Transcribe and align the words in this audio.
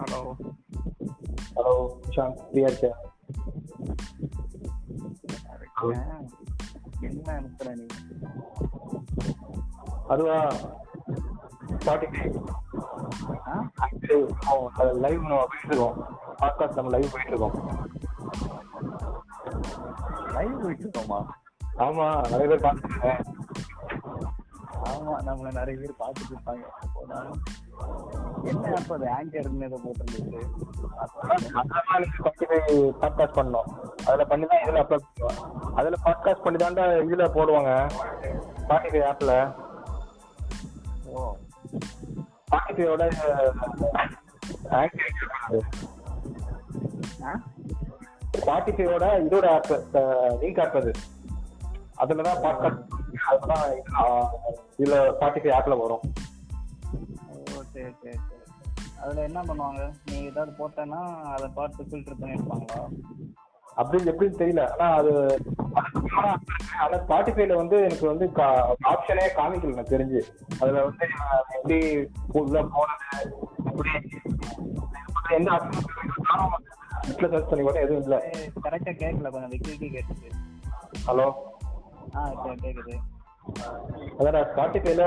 Hello 0.00 0.20
hello 1.56 1.72
Nishanth 2.00 2.38
ஃப்ரீயா 2.42 2.68
இருக்கியா 2.70 2.94
என்ன 7.00 7.26
அனுப்புற 7.34 7.70
நீ 7.74 7.86
அதுவா 10.08 10.38
ஆ 13.50 14.86
லைவ் 15.00 15.20
நம்ம 15.22 15.42
போயிட்டு 15.42 15.68
இருக்கோம் 15.68 15.98
பாட்காஸ்ட் 16.40 16.78
நம்ம 16.78 16.90
லைவ் 16.90 17.12
போயிட்டு 17.12 17.32
இருக்கோம் 17.32 17.56
லைவ் 20.32 20.56
போயிட்டு 20.62 20.84
இருக்கோமா 20.86 21.20
ஆமா 21.78 22.06
நிறைய 22.30 22.46
பேர் 22.48 22.64
பார்த்துருக்கேன் 22.66 23.20
ஆமா 24.90 25.16
நம்மள 25.28 25.50
நிறைய 25.52 25.76
பேர் 25.78 26.00
பார்த்துட்டு 26.02 26.32
இருப்பாங்க 26.32 26.66
அது 28.44 29.06
ஆங்கர்னு 29.18 29.62
ஏதோ 29.62 29.78
போட்டிருந்துச்சு? 29.84 30.38
பாட்காஸ்ட் 33.02 33.36
பண்ணோம். 33.38 33.66
அதுல 34.06 34.24
பண்ணி 34.24 34.46
தான் 34.46 34.62
இதுல 34.64 34.78
அப்லோட் 34.78 35.04
பண்ணுவோம் 35.08 35.72
அதுல 35.74 35.96
பாட்காஸ்ட் 36.04 36.42
பண்ணி 36.42 36.64
தாண்டா 36.64 36.84
இதுல 37.04 37.26
போடுவாங்க. 37.36 37.72
ஸ்பாட்டிஃபை 38.62 39.02
ஆப்ல 39.10 39.32
ஓ. 41.06 41.34
ஸ்பாட்டிஃபையோட 42.50 43.02
ஆங்கர் 44.70 45.14
ஆ? 47.22 47.32
ஸ்பாட்டிஃபையோட 48.38 49.04
இதோட 49.26 49.46
ஆப் 49.46 49.70
லிங்க் 50.42 50.60
ஆப் 50.64 50.76
அது. 50.76 50.92
அதுல 51.94 52.22
தான் 52.22 52.42
பாட்காஸ்ட் 52.42 52.82
அதுதான் 53.28 53.64
இதுல 54.78 54.94
ஸ்பாட்டிஃபை 55.20 55.52
ஆப்ல 55.58 55.78
வரும். 55.80 56.00
சரி 57.80 57.94
சரி 58.02 58.18
சரி. 58.20 58.38
அதில் 59.00 59.26
என்ன 59.26 59.40
பண்ணுவாங்க? 59.40 59.82
நீ 60.06 60.16
ஏதாவது 60.22 60.52
போட்டேன்னா 60.58 61.00
அதை 61.34 61.48
பார்த்து 61.54 61.86
ஃபில்டர் 61.88 62.18
பண்ணி 62.20 62.36
எடுப்பாங்களா? 62.36 62.80
அப்படின்னு 63.76 64.10
எப்படின்னு 64.12 64.40
தெரியல. 64.40 64.62
ஆனா 64.72 64.86
அது 64.94 65.12
ஆனா 66.80 66.96
ஸ்பாட்டிஃபைல 67.02 67.56
வந்து 67.56 67.76
எனக்கு 67.80 68.06
வந்து 68.06 68.26
ஆப்ஷனே 68.90 69.26
காமிக்கல 69.36 69.72
எனக்கு 69.72 69.94
தெரிஞ்சு. 69.96 70.20
அதுல 70.60 70.82
வந்து 70.84 71.06
எப்படி 71.56 71.78
உள்ள 72.40 72.62
போனது 72.74 73.20
எப்படி 73.68 73.92
எந்த 75.36 75.50
ஆப்ஷன் 75.52 75.88
சர்ச் 77.32 77.50
பண்ணி 77.50 77.64
கூட 77.64 77.78
எதுவும் 77.80 78.02
இல்ல. 78.02 78.16
கரெக்டாக 78.64 78.96
கேட்கல 79.02 79.30
கொஞ்சம் 79.30 79.52
விக்கி 79.54 79.70
விக்கி 79.72 79.90
கேட்டுச்சு 79.90 80.30
ஹலோ? 81.06 81.26
ஆ 82.16 82.20
கேட்குது 82.62 82.94
அதான் 84.18 84.48
ஸ்பாட்டிஃபைல 84.50 85.04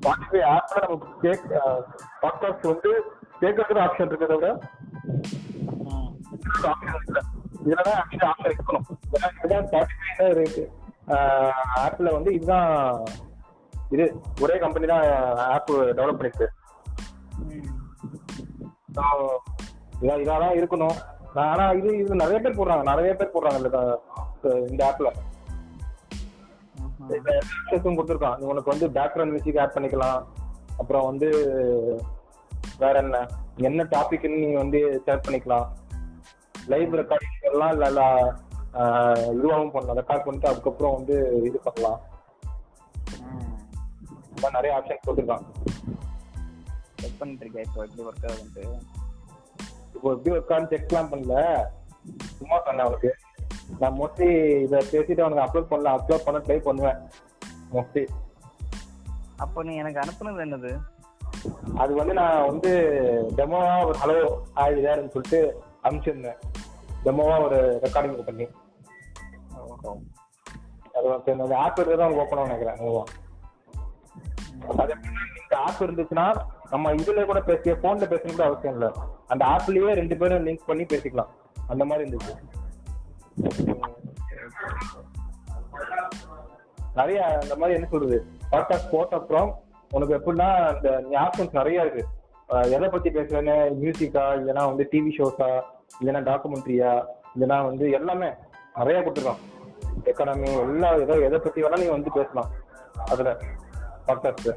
ஸ்பாட்டிஃபை 0.00 0.40
ஆப்ல 0.40 0.88
நம்ம 0.88 1.06
கேக் 1.20 1.62
பாட்காஸ்ட் 2.22 2.62
வந்து 2.62 3.02
கேட்கறது 3.40 3.78
ஆப்ஷன் 3.78 4.08
இருக்கிறத 4.08 4.34
விட 4.34 4.58
ஆப்ஷன் 6.62 6.98
இல்ல 7.06 7.20
இதுலதான் 7.64 8.00
ஆக்சுவலி 8.00 8.24
ஆப்ஷன் 8.24 8.52
இருக்கணும். 8.52 8.80
ஏன்னா 9.12 9.44
இதுதான் 9.44 9.64
ஸ்பாட்டிஃபைல 9.64 10.28
இருக்கு 10.28 10.72
ஆப்ல 11.76 12.12
வந்து 12.12 12.34
இதுதான் 12.34 13.02
இது. 13.90 14.20
ஒரே 14.40 14.58
கம்பெனி 14.58 14.86
தான் 14.86 15.36
ஆப் 15.36 15.72
டெவலப் 15.72 16.32
பண்ணிருக்கு. 16.32 16.46
ம். 17.38 17.64
So, 18.94 19.28
இதா- 20.00 20.20
இதாதான் 20.20 20.56
இருக்கணும். 20.56 20.96
நான் 21.34 21.48
ஆனா 21.48 21.70
இது 21.70 21.98
இது 21.98 22.14
நிறைய 22.14 22.38
பேர் 22.38 22.56
போடுறாங்க. 22.56 22.82
நிறைய 22.82 23.14
பேர் 23.14 23.30
போடுறாங்க 23.34 23.96
இந்த 24.68 24.94
ஆப்ல 24.98 25.10
கொடுத்துருக்கான். 27.08 28.38
உனக்கு 28.38 28.70
வந்து 28.70 28.88
பேக்ரவுண்ட் 28.88 29.26
மியூசிக் 29.26 29.58
ஆட் 29.58 29.72
பண்ணிக்கலாம். 29.72 30.24
அப்புறம் 30.78 31.04
வந்து 31.04 31.28
வேற 32.78 32.98
என்ன? 32.98 33.26
என்ன 33.56 33.84
டாபிக்னு 33.84 34.38
நீங்க 34.38 34.58
வந்து 34.58 35.02
செலக்ட் 35.06 35.28
பண்ணிக்கலாம். 35.28 35.66
லைவ் 36.66 36.94
ரெக்கார்டிங் 36.94 37.40
எல்லாம் 37.40 37.70
இல்ல 37.70 37.88
இதுவாகவும் 39.32 39.70
பண்ணலாம். 39.70 40.04
ரெக்கார்ட் 40.04 40.24
பண்ணிட்டு 40.24 40.48
அதுக்கப்புறம் 40.48 40.94
வந்து 40.94 41.42
இது 41.44 41.58
பண்ணலாம். 41.58 42.00
நிறைய 44.52 44.76
ஆப்ஷன் 44.76 45.06
கொடுத்துருக்கான். 45.06 45.42
செக் 46.96 47.18
பண்ணிட்டு 47.18 47.46
இருக்கேன் 47.46 47.64
இப்போ? 47.64 47.84
எப்படி 47.84 48.08
ஒர்க் 48.08 48.30
ஆகுதுன்ட்டு? 48.30 48.78
இப்போ 49.94 50.12
எப்படி 50.12 50.36
ஒர்க்கான்னு 50.36 50.66
செக்லாம் 50.66 51.12
பண்ணல. 51.12 51.64
சும்மா 52.38 52.60
சொன்னேன் 52.64 52.84
அவனுக்கு. 52.84 53.16
நான் 53.78 53.98
மோஸ்ட்லி 54.00 54.28
இதை 54.62 54.78
பேசிட்டு 54.92 55.20
அவனுக்கு 55.20 55.44
அப்லோட் 55.46 55.72
பண்ணல 55.72 55.90
அப்லோட் 55.96 56.24
பண்ண 56.24 56.40
ட்ரை 56.40 56.58
பண்ணுவேன் 56.58 56.98
மோஸ்ட்லி 57.72 58.06
அப்போ 59.36 59.62
நீ 59.62 59.76
எனக்கு 59.76 60.00
அனுப்புனது 60.00 60.44
என்னது? 60.44 60.70
அது 61.76 61.94
வந்து 61.94 62.14
நான் 62.14 62.46
வந்து 62.46 62.70
டெமோவா 63.36 63.86
ஒரு 63.86 63.98
ஹலோ 64.02 64.14
ஹாய் 64.58 64.76
இதாருன்னு 64.78 65.12
சொல்லிட்டு 65.14 65.62
அனுப்பிச்சிருந்தேன். 65.82 66.38
டெமோவா 67.04 67.44
ஒரு 67.44 67.80
ரெக்கார்டிங் 67.82 68.24
பண்ணி. 68.24 68.46
அது 70.92 71.08
வந்து 71.08 71.32
அந்த 71.32 71.56
ஆப் 71.56 71.78
இருக்கிறது 71.78 72.02
தான் 72.02 72.12
ஓப்பன் 72.12 72.42
நினைக்கிறேன் 72.42 72.76
அது 74.76 74.94
இந்த 75.42 75.56
ஆப் 75.58 75.82
இருந்துச்சுன்னா 75.82 76.26
நம்ம 76.70 76.92
இதுல 76.92 77.24
கூட 77.24 77.40
பேசிய 77.40 77.74
போன்ல 77.82 78.06
பேசணும் 78.12 78.30
கூட 78.30 78.44
அவசியம் 78.44 78.74
இல்லை. 78.80 78.90
அந்த 79.26 79.44
ஆப்லயே 79.44 79.92
ரெண்டு 79.92 80.16
பேரும் 80.16 80.46
லிங்க் 80.46 80.66
பண்ணி 80.66 80.82
பேசிக்கலாம். 80.82 81.32
அந்த 81.68 81.84
மாதிரி 81.84 82.10
இருந்துச்சு. 82.10 82.34
நிறைய 86.94 87.38
அந்த 87.40 87.56
மாதிரி 87.56 87.74
என்ன 87.74 87.88
சொல்றது? 87.90 88.26
பாட்காஸ்ட் 88.50 88.90
போட்ட 88.90 89.16
அப்புறம் 89.16 89.62
உனக்கு 89.90 90.14
எப்படின்னா 90.14 90.48
இந்த 90.76 91.18
ஆப்ஷன்ஸ் 91.18 91.52
நிறைய 91.52 91.80
இருக்கு. 91.80 92.04
எதை 92.70 92.88
பத்தி 92.88 93.10
பேசுறேன்னு? 93.10 93.56
மியூசிக்கா 93.82 94.24
இல்லைன்னா 94.38 94.64
வந்து 94.66 94.88
டிவி 94.90 95.10
ஷோஸா 95.18 95.48
இல்லைன்னா 96.00 96.22
டாக்குமெண்ட்ரியா 96.28 97.04
இல்லைன்னா 97.34 97.64
வந்து 97.64 97.90
எல்லாமே 97.90 98.30
நிறைய 98.74 99.00
கொடுத்துருக்கோம் 99.00 99.42
எக்கனாமி 100.04 100.60
எல்லா 100.60 100.90
எதோ 100.90 101.14
எதை 101.18 101.38
பத்தி 101.38 101.62
வேணா 101.62 101.76
நீங்க 101.76 101.90
வந்து 101.90 102.12
பேசலாம். 102.12 102.50
அதுல 103.04 103.36
பாட்காஸ்ட் 104.06 104.56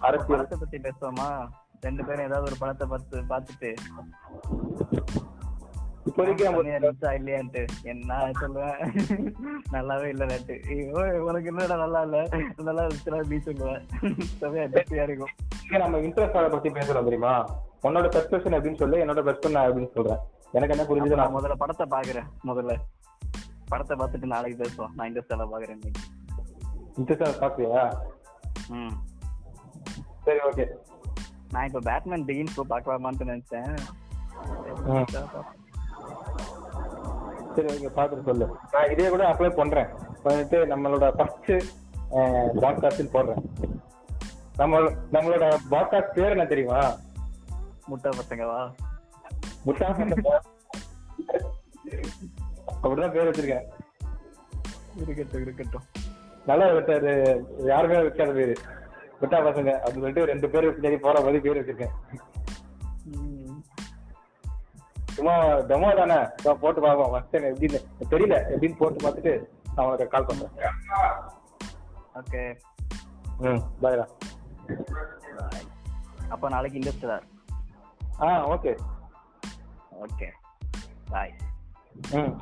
அரசியல். 0.00 0.48
பத்தி 0.48 0.78
பேசுவோமா? 0.78 1.28
ரெண்டு 1.80 2.04
பேரும் 2.04 2.26
ஏதாவது 2.26 2.50
ஒரு 2.50 2.56
படத்தை 2.58 2.86
பார்த்து 2.88 3.22
பார்த்துட்டு 3.28 3.74
இப்போதைக்கு 6.06 6.44
இல்லையான்ட்டு. 7.18 7.66
என்ன 7.82 8.14
சொல்லுவேன்? 8.40 9.34
நல்லாவே 9.72 10.04
இல்ல 10.04 10.24
நேட்டு 10.24 11.18
உனக்கு 11.18 11.44
என்னடா 11.44 11.76
நல்லா 11.76 12.02
இல்ல? 12.02 12.28
நல்லா 12.56 12.86
இருந்துச்சுடா 12.86 13.26
நீ 13.26 13.36
சொல்லுவேன். 13.36 13.82
செமையா 14.40 14.66
திருப்தியா 14.68 15.02
இருக்கும். 15.02 15.28
நம்ம 15.68 15.98
இன்ட்ரெஸ்ட் 15.98 16.50
பத்தி 16.50 16.70
பேசுறோம் 16.70 17.02
தெரியுமா? 17.02 17.48
உன்னோட 17.82 18.08
பெர்ஸ்பெக்ஷன் 18.16 18.56
அப்படின்னு 18.56 18.76
சொல்லி 18.76 19.00
என்னோட 19.00 19.22
பெர்ஸ்பெக்ஷன் 19.26 19.50
நான் 19.50 19.72
அப்படின்னு 19.72 19.90
சொல்றேன். 19.94 20.18
எனக்கு 20.52 20.76
என்ன 20.76 20.84
புரிஞ்சது 20.84 21.14
நான் 21.14 21.34
முதல்ல 21.34 21.54
படத்தை 21.54 21.86
பாக்குறேன் 21.90 22.26
முதல்ல. 22.46 22.76
படத்தை 23.68 23.96
பார்த்துட்டு 23.96 24.24
நாளைக்கு 24.24 24.64
பேசுவோம். 24.64 24.92
நான் 24.94 25.12
இன்ட்ரெஸ்ட் 25.12 25.48
பாக்குறேன் 25.52 25.76
இன்னைக்கு. 25.76 26.00
இன்ட்ரெஸ்ட் 27.00 27.42
பாக்குறியா 27.42 27.92
ம். 28.68 28.94
சரி 30.24 30.38
ஓகே 30.38 30.66
நான் 31.50 31.66
இப்ப 31.66 31.80
பேட்மேன் 31.80 32.24
பிகின்ஸ் 32.24 32.60
பார்க்கலாமான்னு 32.70 33.24
நினைச்சேன். 33.24 33.76
சரி 37.54 37.68
ஓகே 37.72 37.90
பார்த்துட்டு 37.96 38.28
சொல்லு. 38.28 38.46
நான் 38.72 38.90
இதே 38.90 39.08
கூட 39.08 39.22
அப்ளை 39.32 39.50
பண்றேன். 39.60 39.90
பண்ணிட்டு 40.22 40.58
நம்மளோட 40.72 41.06
ஃபர்ஸ்ட் 41.18 41.50
பாட்காஸ்ட் 42.64 43.14
போடுறேன். 43.14 43.42
நம்ம 44.56 44.80
நம்மளோட 45.14 45.46
பாட்காஸ்ட் 45.70 46.14
பேர் 46.16 46.34
என்ன 46.36 46.46
தெரியுமா? 46.52 46.80
முட்டை 47.86 48.10
பசங்கவா? 48.18 48.60
முட்டா 49.66 49.86
அப்படிதான் 52.82 53.14
பேர் 53.16 53.28
வச்சிருக்கேன். 53.30 53.66
இருக்கட்டும் 55.02 55.42
இருக்கட்டும். 55.42 55.86
நல்லா 56.46 56.66
வச்சாரு 56.78 57.12
யாருமே 57.66 58.00
வைக்காத 58.06 58.32
பேரு. 58.38 58.54
முட்டா 59.20 59.38
பசங்க 59.46 59.70
அப்படின்னு 59.84 60.04
சொல்லிட்டு 60.04 60.30
ரெண்டு 60.32 60.48
பேர் 60.54 60.66
பின்னாடி 60.76 60.98
போற 61.06 61.20
மாதிரி 61.20 61.40
பேர் 61.46 61.60
வச்சிருக்கேன். 61.60 61.94
சும்மா 65.16 65.34
டெமோ 65.70 65.88
தானே? 66.00 66.18
போட்டு 66.62 66.80
பார்ப்போம் 66.84 67.10
ஃபர்ஸ்ட் 67.12 67.32
டைம் 67.34 67.48
எப்படின்னு. 67.50 67.80
தெரியல. 68.12 68.36
எப்படின்னு 68.54 68.80
போட்டு 68.80 68.98
பார்த்துட்டு 69.04 69.32
நான் 69.74 69.86
உனக்கு 69.86 70.12
கால் 70.14 70.28
பண்றேன். 70.30 70.54
ஓகே. 72.20 72.42
ம் 73.46 73.62
பாய்டா 73.82 74.06
அப்ப 76.34 76.48
நாளைக்கு 76.54 76.78
இன்ட்ரெஸ்ட் 76.78 77.10
தான். 77.12 77.24
ஆ 78.20 78.28
ஓகே 78.54 78.72
ஓகே. 80.04 80.28
பாய் 81.10 81.32
ம். 82.18 82.32